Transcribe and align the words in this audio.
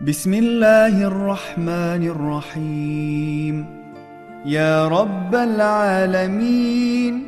بسم 0.00 0.34
الله 0.34 1.04
الرحمن 1.06 2.02
الرحيم 2.08 3.66
يا 4.46 4.88
رب 4.88 5.34
العالمين 5.34 7.22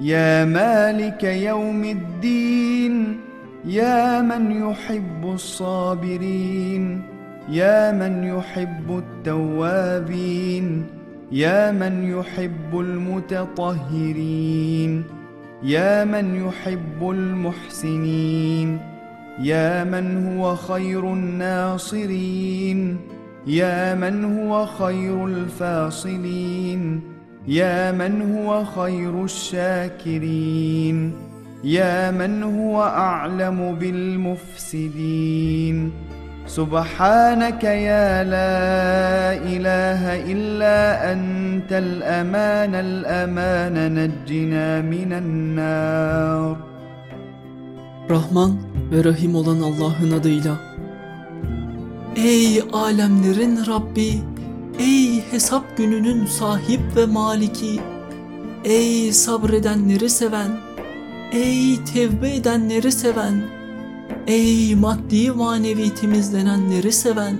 يا 0.00 0.44
مالك 0.44 1.24
يوم 1.24 1.84
الدين 1.84 3.20
يا 3.64 4.22
من 4.22 4.70
يحب 4.70 5.24
الصابرين 5.24 7.02
يا 7.48 7.92
من 7.92 8.24
يحب 8.24 9.02
التوابين 9.04 10.86
يا 11.32 11.72
من 11.72 12.18
يحب 12.18 12.80
المتطهرين 12.80 14.24
يا 15.62 16.04
من 16.04 16.46
يحب 16.48 17.10
المحسنين 17.10 18.95
يا 19.40 19.84
من 19.84 20.26
هو 20.26 20.56
خير 20.56 21.12
الناصرين؟ 21.12 22.98
يا 23.46 23.94
من 23.94 24.24
هو 24.24 24.66
خير 24.66 25.26
الفاصلين؟ 25.26 27.00
يا 27.48 27.92
من 27.92 28.34
هو 28.34 28.64
خير 28.64 29.24
الشاكرين؟ 29.24 31.12
يا 31.64 32.10
من 32.10 32.42
هو 32.42 32.82
أعلم 32.82 33.74
بالمفسدين؟ 33.80 35.26
سبحانك 36.46 37.64
يا 37.64 38.24
لا 38.24 39.34
إله 39.34 40.32
إلا 40.32 41.12
أنت 41.12 41.72
الأمان 41.72 42.74
الأمان 42.74 43.94
نجنا 43.94 44.80
من 44.80 45.12
النار. 45.12 46.56
Rahman 48.08 48.75
ve 48.90 49.04
Rahim 49.04 49.34
olan 49.34 49.60
Allah'ın 49.60 50.10
adıyla. 50.10 50.60
Ey 52.16 52.62
alemlerin 52.72 53.66
Rabbi, 53.66 54.22
ey 54.78 55.20
hesap 55.30 55.76
gününün 55.76 56.26
sahip 56.26 56.80
ve 56.96 57.06
maliki, 57.06 57.80
ey 58.64 59.12
sabredenleri 59.12 60.10
seven, 60.10 60.50
ey 61.32 61.84
tevbe 61.84 62.34
edenleri 62.34 62.92
seven, 62.92 63.42
ey 64.26 64.74
maddi 64.74 65.30
manevi 65.30 65.94
temizlenenleri 65.94 66.92
seven, 66.92 67.38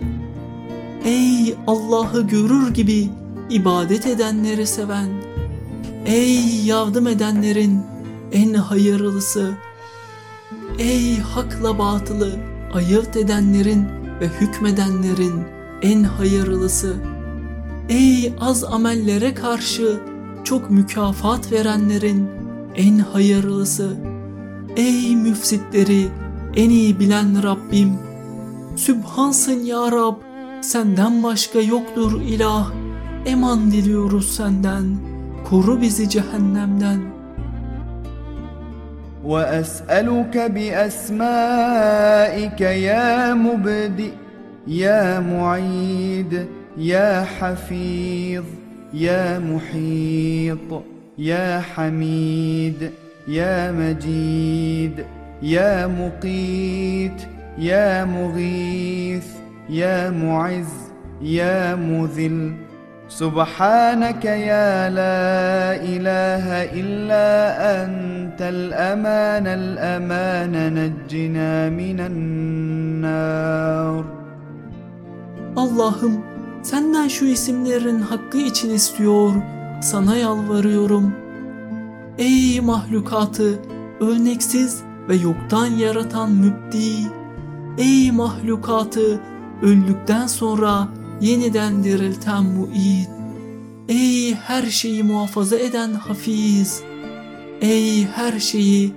ey 1.05 1.55
Allah'ı 1.67 2.27
görür 2.27 2.75
gibi 2.75 3.09
ibadet 3.51 4.07
edenleri 4.07 4.67
seven, 4.67 5.09
ey 6.07 6.65
yardım 6.65 7.07
edenlerin 7.07 7.81
en 8.33 8.55
hayırlısı, 8.55 9.53
Ey 10.79 11.19
hakla 11.21 11.79
batılı 11.79 12.37
ayırt 12.73 13.17
edenlerin 13.17 13.87
ve 14.21 14.29
hükmedenlerin 14.29 15.45
en 15.83 16.03
hayırlısı. 16.03 16.97
Ey 17.89 18.35
az 18.41 18.65
amellere 18.65 19.35
karşı 19.35 20.01
çok 20.45 20.71
mükafat 20.71 21.53
verenlerin 21.53 22.29
en 22.75 22.99
hayırlısı. 22.99 23.97
Ey 24.77 25.17
müfsitleri 25.17 26.09
en 26.57 26.71
iyi 26.71 26.99
bilen 27.01 27.43
Rabbim. 27.43 27.93
Sübhansın 28.77 29.65
ya 29.65 29.93
Rab, 29.93 30.17
senden 30.61 31.23
başka 31.23 31.61
yoktur 31.61 32.21
ilah. 32.21 32.73
Eman 33.27 33.71
diliyoruz 33.71 34.35
senden, 34.35 34.97
koru 35.45 35.81
bizi 35.81 36.09
cehennemden.'' 36.09 37.16
وأسألك 39.27 40.39
بأسمائك 40.51 41.11
يا 42.61 43.35
مبدئ 43.35 44.11
يا 44.67 45.21
معيد 45.21 46.47
يا 46.77 47.25
حفيظ 47.41 48.45
يا 48.95 49.39
محيط 49.39 50.83
يا 51.19 51.61
حميد 51.75 52.91
يا 53.29 53.73
مجيد 53.73 55.05
يا 55.43 55.87
مقيت 55.87 57.23
يا 57.59 58.05
مغيث 58.05 59.27
يا 59.71 60.11
معز 60.11 60.75
يا 61.23 61.75
مذل. 61.75 62.53
سبحانك 63.09 64.25
يا 64.25 64.91
لا 64.91 65.75
إله 65.83 66.65
إلا 66.81 67.85
انت 68.36 68.42
الامان 68.42 69.46
الامان 69.60 70.54
نجنا 70.78 71.52
من 71.80 72.00
النار 72.10 74.04
Allah'ım 75.56 76.24
senden 76.64 77.08
şu 77.08 77.26
isimlerin 77.26 78.00
hakkı 78.02 78.38
için 78.38 78.70
istiyor, 78.70 79.34
sana 79.82 80.16
yalvarıyorum. 80.16 81.14
Ey 82.18 82.62
mahlukatı 82.62 83.60
örneksiz 84.00 84.82
ve 85.10 85.16
yoktan 85.16 85.66
yaratan 85.66 86.32
mübdi, 86.32 87.12
ey 87.78 88.12
mahlukatı 88.12 89.20
öldükten 89.62 90.28
sonra 90.28 90.88
yeniden 91.22 91.84
dirilten 91.84 92.44
muid. 92.44 93.08
Ey 93.90 94.34
her 94.34 94.64
şeyi 94.64 95.04
muhafaza 95.04 95.56
eden 95.56 95.94
hafiz. 95.94 96.84
Ey 97.61 98.05
her 98.05 98.41
şeyi 98.41 98.93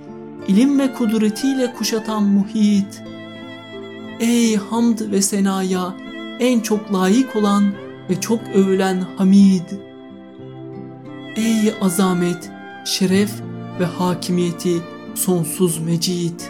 ilim 0.48 0.78
ve 0.78 0.92
kudretiyle 0.92 1.72
kuşatan 1.72 2.22
muhit. 2.22 3.02
Ey 4.20 4.56
hamd 4.56 4.98
ve 5.00 5.22
senaya 5.22 5.94
en 6.40 6.60
çok 6.60 6.94
layık 6.94 7.36
olan 7.36 7.72
ve 8.10 8.20
çok 8.20 8.40
övülen 8.54 9.04
hamid. 9.16 9.70
Ey 11.36 11.74
azamet, 11.80 12.50
şeref 12.84 13.30
ve 13.80 13.84
hakimiyeti 13.84 14.82
sonsuz 15.14 15.78
mecid. 15.78 16.40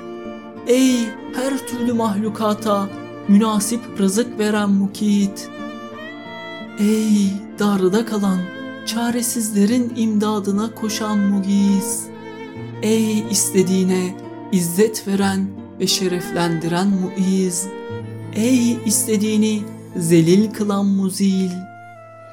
Ey 0.66 0.96
her 1.34 1.66
türlü 1.66 1.92
mahlukata 1.92 2.88
münasip 3.28 3.80
rızık 3.98 4.38
veren 4.38 4.70
mukit. 4.70 5.50
Ey 6.78 7.32
darda 7.58 8.06
kalan, 8.06 8.38
çaresizlerin 8.85 9.93
imdadına 9.95 10.75
koşan 10.75 11.19
mugiz. 11.19 12.07
Ey 12.81 13.19
istediğine 13.19 14.15
izzet 14.51 15.07
veren 15.07 15.47
ve 15.79 15.87
şereflendiren 15.87 16.87
muiz. 16.87 17.67
Ey 18.35 18.77
istediğini 18.85 19.63
zelil 19.95 20.51
kılan 20.53 20.85
muzil. 20.85 21.51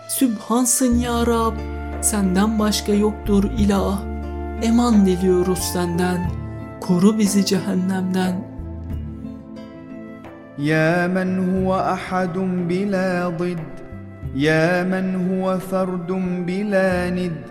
Sübhansın 0.09 0.99
ya 0.99 1.27
Rab, 1.27 1.57
senden 2.03 2.59
başka 2.59 2.93
yoktur 2.93 3.45
ilah. 3.59 4.03
Eman 4.63 5.07
diliyoruz 5.07 5.59
senden, 5.59 6.31
koru 6.81 7.19
bizi 7.19 7.47
cehennemden.'' 7.47 8.53
يا 10.59 11.07
من 11.07 11.31
هو 11.51 11.75
احد 11.75 12.39
بلا 12.69 13.29
ضد 13.29 13.59
يا 14.38 14.84
من 14.84 15.30
هو 15.30 15.58
فرد 15.58 16.12
بلا 16.48 17.10
ند 17.10 17.42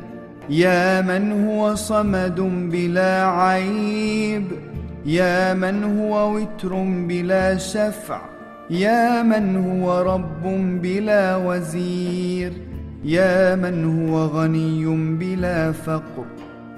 يا 0.50 1.00
من 1.00 1.46
هو 1.46 1.74
صمد 1.74 2.40
بلا 2.72 3.26
عيب 3.26 4.44
يا 5.06 5.54
من 5.54 5.98
هو 5.98 6.34
وتر 6.34 6.74
بلا 7.08 7.56
شفع 7.56 8.20
يا 8.70 9.22
من 9.22 9.56
هو 9.66 10.02
رب 10.02 10.42
بلا 10.82 11.36
وزير 11.36 12.52
يا 13.04 13.54
من 13.54 13.76
هو 13.84 14.26
غني 14.26 14.86
بلا 15.18 15.72
فقر 15.72 16.26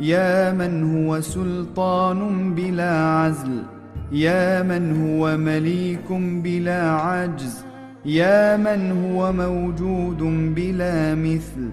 يا 0.00 0.52
من 0.52 0.72
هو 0.92 1.20
سلطان 1.20 2.54
بلا 2.54 2.92
عزل 3.04 3.62
يا 4.12 4.62
من 4.62 4.84
هو 5.02 5.36
مليك 5.36 6.08
بلا 6.44 6.90
عجز. 6.90 7.64
يا 8.07 8.57
من 8.57 8.91
هو 8.91 9.31
موجود 9.31 10.17
بلا 10.55 11.15
مثل 11.15 11.69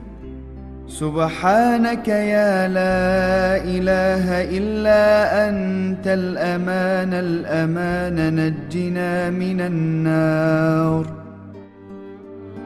سبحانك 0.88 2.08
يا 2.08 2.68
لا 2.68 3.56
اله 3.74 4.26
الا 4.58 5.02
انت 5.48 6.06
الامان 6.06 7.12
الامان 7.14 8.16
نجنا 8.36 9.30
من 9.30 9.60
النار 9.60 11.20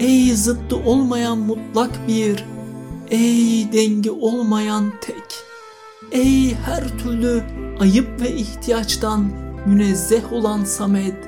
Ey 0.01 0.35
zıttı 0.35 0.77
olmayan 0.77 1.39
mutlak 1.39 2.09
bir, 2.09 2.45
ey 3.11 3.73
dengi 3.73 4.11
olmayan 4.11 4.93
tek, 5.01 5.35
ey 6.13 6.55
her 6.55 6.99
türlü 6.99 7.43
ayıp 7.81 8.21
ve 8.21 8.31
ihtiyaçtan 8.31 9.25
münezzeh 9.67 10.33
olan 10.33 10.65
Samet, 10.65 11.28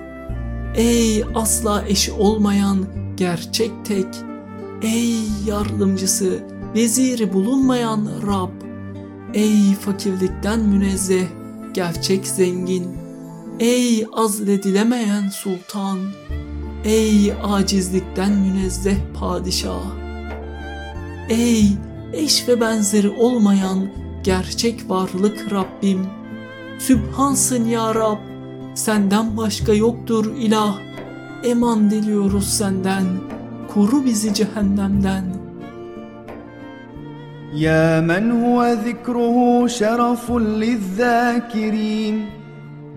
ey 0.75 1.23
asla 1.35 1.85
eşi 1.87 2.11
olmayan 2.11 2.85
gerçek 3.17 3.71
tek, 3.85 4.07
ey 4.81 5.19
yardımcısı, 5.45 6.39
veziri 6.75 7.33
bulunmayan 7.33 8.09
Rab, 8.27 8.51
ey 9.33 9.75
fakirlikten 9.75 10.59
münezzeh, 10.59 11.27
gerçek 11.73 12.27
zengin, 12.27 12.87
ey 13.59 14.05
azledilemeyen 14.13 15.29
sultan, 15.29 15.99
Ey 16.85 17.33
acizlikten 17.43 18.31
münezzeh 18.31 18.95
padişah! 19.19 19.95
Ey 21.29 21.65
eş 22.13 22.47
ve 22.47 22.61
benzeri 22.61 23.09
olmayan 23.09 23.89
gerçek 24.23 24.89
varlık 24.89 25.51
Rabbim! 25.51 26.05
Sübhansın 26.79 27.65
ya 27.65 27.95
Rab! 27.95 28.30
Senden 28.75 29.37
başka 29.37 29.73
yoktur 29.73 30.25
ilah! 30.37 30.79
Eman 31.43 31.91
diliyoruz 31.91 32.49
senden! 32.49 33.03
Koru 33.73 34.05
bizi 34.05 34.33
cehennemden!'' 34.33 35.41
يا 37.53 38.01
من 38.01 38.31
هو 38.31 38.63
ذكره 38.87 39.67
شرف 39.67 40.31
للذاكرين 40.31 42.25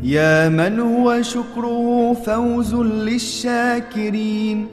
يا 0.02 0.48
من 0.48 0.80
هو 0.80 1.22
شكره 1.22 2.12
فوز 2.26 2.74
للشاكرين 2.74 4.66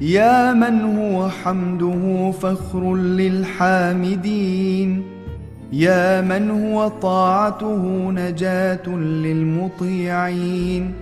يا 0.00 0.52
من 0.52 0.98
هو 0.98 1.28
حمده 1.28 2.30
فخر 2.30 2.94
للحامدين 2.94 5.02
يا 5.72 6.20
من 6.20 6.50
هو 6.50 6.88
طاعته 6.88 8.10
نجاة 8.10 8.88
للمطيعين؟ 8.96 10.92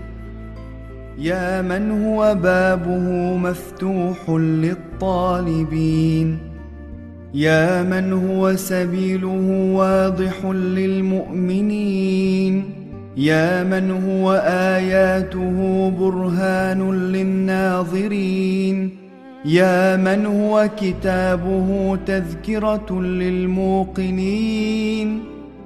يا 1.19 1.63
من 1.63 2.05
هو 2.05 2.35
بابه 2.43 3.37
مفتوح 3.37 4.31
للطالبين؟ 4.31 6.39
يا 7.35 7.83
من 7.83 8.13
هو 8.13 8.57
سبيله 8.57 9.73
واضح 9.75 10.45
للمؤمنين؟ 10.55 12.05
يا 13.17 13.65
من 13.65 13.91
هو 13.91 14.33
آياته 14.47 15.91
برهان 15.99 16.93
للناظرين؟ 17.13 19.04
يا 19.45 19.97
من 19.97 20.27
هو 20.27 20.71
كتابه 20.81 21.99
تذكرة 22.07 23.01
للموقنين؟ 23.01 24.55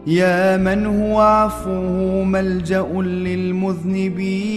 يا 0.07 0.57
من 0.57 0.87
هو 0.87 1.21
عفوه 1.21 2.25
ملجأ 2.25 2.87
للمذنبين؟ 3.03 4.49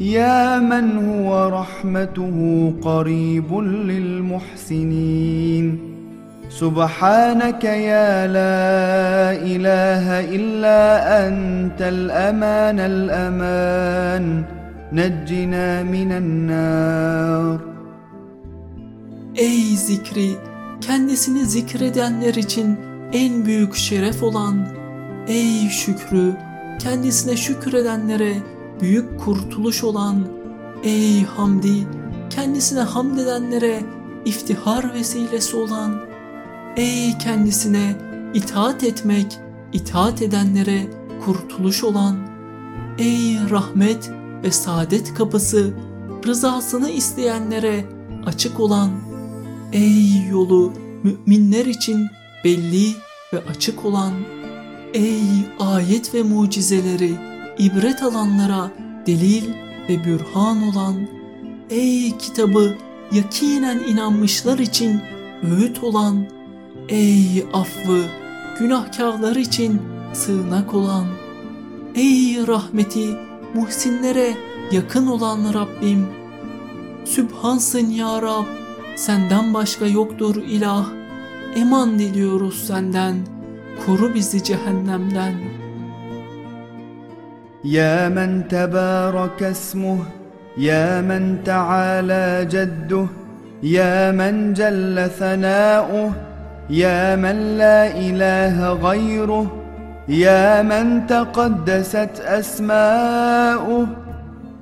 يا 0.00 0.58
من 0.58 1.06
هو 1.08 1.48
رحمته 1.48 2.72
قريب 2.82 3.58
للمحسنين؟ 3.88 5.78
سبحانك 6.48 7.64
يا 7.64 8.26
لا 8.26 9.32
إله 9.32 10.20
إلا 10.36 10.78
أنت 11.28 11.82
الأمان 11.82 12.80
الأمان 12.80 14.42
نجنا 14.92 15.82
من 15.82 16.12
النار. 16.12 17.65
Ey 19.36 19.76
zikri, 19.76 20.36
kendisini 20.80 21.46
zikredenler 21.46 22.34
için 22.34 22.78
en 23.12 23.44
büyük 23.44 23.74
şeref 23.74 24.22
olan, 24.22 24.68
ey 25.28 25.68
şükrü, 25.68 26.36
kendisine 26.78 27.36
şükredenlere 27.36 28.36
büyük 28.80 29.20
kurtuluş 29.20 29.84
olan 29.84 30.28
ey 30.82 31.24
Hamdi 31.24 31.86
kendisine 32.30 32.80
hamd 32.80 33.18
edenlere 33.18 33.82
iftihar 34.24 34.94
vesilesi 34.94 35.56
olan 35.56 36.00
ey 36.76 37.18
kendisine 37.18 37.96
itaat 38.34 38.84
etmek 38.84 39.38
itaat 39.72 40.22
edenlere 40.22 40.86
kurtuluş 41.24 41.84
olan 41.84 42.16
ey 42.98 43.36
rahmet 43.50 44.10
ve 44.42 44.50
saadet 44.50 45.14
kapısı 45.14 45.74
rızasını 46.26 46.90
isteyenlere 46.90 47.84
açık 48.26 48.60
olan 48.60 49.05
ey 49.72 50.26
yolu 50.30 50.72
müminler 51.02 51.66
için 51.66 52.06
belli 52.44 52.92
ve 53.32 53.38
açık 53.50 53.84
olan 53.84 54.12
ey 54.94 55.22
ayet 55.58 56.14
ve 56.14 56.22
mucizeleri 56.22 57.12
ibret 57.58 58.02
alanlara 58.02 58.70
delil 59.06 59.44
ve 59.88 60.04
bürhan 60.04 60.62
olan 60.62 61.08
ey 61.70 62.18
kitabı 62.18 62.76
yakinen 63.12 63.78
inanmışlar 63.78 64.58
için 64.58 65.00
öğüt 65.42 65.84
olan 65.84 66.26
ey 66.88 67.46
affı 67.52 68.02
günahkarlar 68.58 69.36
için 69.36 69.82
sığınak 70.12 70.74
olan 70.74 71.06
ey 71.94 72.46
rahmeti 72.46 73.06
muhsinlere 73.54 74.34
yakın 74.70 75.06
olan 75.06 75.54
Rabbim 75.54 76.06
Sübhansın 77.04 77.90
ya 77.90 78.22
Rab 78.22 78.65
senden 78.95 79.53
başka 79.53 79.85
yoktur 79.85 80.35
ilah 80.35 80.85
eman 81.55 81.99
diliyoruz 81.99 82.67
senden 82.67 83.15
koru 83.85 84.13
bizi 84.13 84.43
cehennemden.'' 84.43 85.61
يا 87.63 88.09
من 88.09 88.47
تبارك 88.47 89.43
اسمه 89.43 89.97
يا 90.57 91.01
من 91.01 91.43
تعالى 91.43 92.47
جده 92.49 93.07
يا 93.63 94.11
من 94.11 94.53
جل 94.53 95.09
ثناؤه 95.19 96.11
يا 96.69 97.15
من 97.15 97.57
لا 97.57 97.87
اله 97.87 98.73
غيره 98.73 99.45
يا 100.07 100.61
من 100.61 101.07
تقدست 101.07 102.19
اسماؤه 102.25 103.87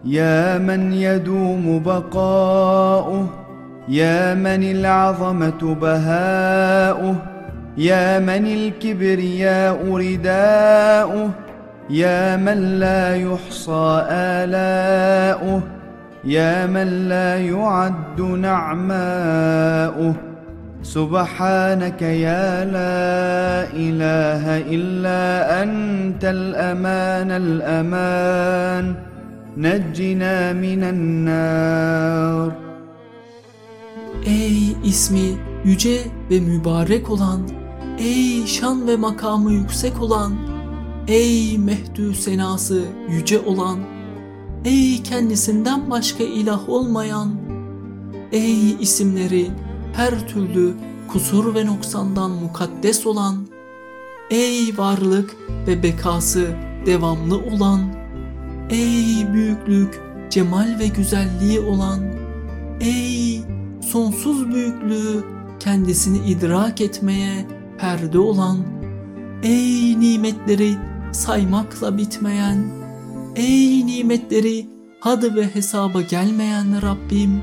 يا 0.06 0.58
من 0.58 0.94
يدوم 0.94 1.84
بقاؤه 1.86 3.28
يا 3.89 4.35
من 4.35 4.71
العظمة 4.71 5.75
بهاؤه 5.81 7.17
يا 7.79 8.19
من 8.19 8.47
الكبرياء 8.47 9.95
رداؤه 9.95 11.31
يا 11.91 12.37
من 12.37 12.79
لا 12.81 13.17
يحصى 13.17 14.07
آلاؤه 14.11 15.61
يا 16.25 16.67
من 16.67 17.09
لا 17.09 17.41
يعد 17.41 18.21
نعماؤه. 18.21 20.15
سبحانك 20.83 22.03
يا 22.03 22.65
لا 22.65 23.69
إله 23.73 24.59
إلا 24.59 25.63
أنت 25.63 26.25
الأمان 26.25 27.31
الأمان. 27.31 28.95
نجنا 29.57 30.53
من 30.53 30.85
النار. 30.85 32.64
Ey 34.25 34.77
ismi 34.85 35.37
yüce 35.65 36.01
ve 36.31 36.41
mübarek 36.41 37.11
olan, 37.11 37.41
ey 37.99 38.47
şan 38.47 38.89
ve 38.89 38.97
makamı 38.97 39.53
yüksek 39.53 40.01
olan, 40.01 40.33
Ey 41.09 41.59
mehdü 41.59 42.15
senası 42.15 42.85
yüce 43.09 43.41
olan, 43.41 43.79
ey 44.65 45.03
kendisinden 45.03 45.91
başka 45.91 46.25
ilah 46.25 46.69
olmayan, 46.69 47.35
ey 48.33 48.71
isimleri 48.71 49.51
her 49.93 50.29
türlü 50.29 50.75
kusur 51.09 51.55
ve 51.55 51.67
noksandan 51.67 52.31
mukaddes 52.31 53.07
olan, 53.07 53.47
ey 54.31 54.79
varlık 54.79 55.37
ve 55.67 55.83
bekası 55.83 56.57
devamlı 56.87 57.37
olan, 57.39 57.81
ey 58.71 59.33
büyüklük, 59.33 60.01
cemal 60.31 60.79
ve 60.79 60.87
güzelliği 60.87 61.61
olan, 61.61 62.01
ey 62.81 63.54
sonsuz 63.85 64.51
büyüklüğü 64.51 65.25
kendisini 65.61 66.19
idrak 66.19 66.81
etmeye 66.81 67.47
perde 67.79 68.19
olan, 68.19 68.59
ey 69.43 70.01
nimetleri 70.01 70.75
saymakla 71.13 71.99
bitmeyen, 71.99 72.65
ey 73.37 73.87
nimetleri 73.87 74.67
hadı 75.01 75.37
ve 75.37 75.55
hesaba 75.55 76.01
gelmeyen 76.01 76.83
Rabbim, 76.83 77.43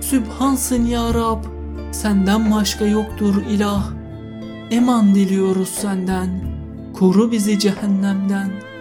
Sübhansın 0.00 0.86
ya 0.86 1.14
Rab, 1.14 1.44
senden 1.92 2.50
başka 2.50 2.86
yoktur 2.86 3.34
ilah, 3.50 3.90
eman 4.70 5.14
diliyoruz 5.14 5.68
senden, 5.68 6.40
koru 6.94 7.32
bizi 7.32 7.58
cehennemden.'' 7.58 8.75